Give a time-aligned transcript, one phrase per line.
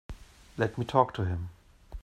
[0.57, 1.49] Let me talk to him.